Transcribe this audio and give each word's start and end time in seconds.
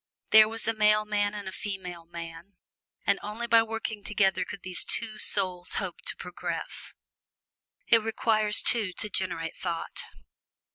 There 0.31 0.49
was 0.49 0.63
the 0.63 0.73
male 0.73 1.05
man 1.05 1.35
and 1.35 1.45
the 1.47 1.51
female 1.51 2.05
man, 2.07 2.55
and 3.05 3.19
only 3.21 3.45
by 3.45 3.61
working 3.61 4.03
together 4.03 4.43
could 4.43 4.63
these 4.63 4.83
two 4.83 5.19
souls 5.19 5.75
hope 5.75 6.01
to 6.07 6.15
progress. 6.17 6.95
It 7.85 8.01
requires 8.01 8.63
two 8.63 8.93
to 8.93 9.09
generate 9.11 9.55
thought. 9.55 10.01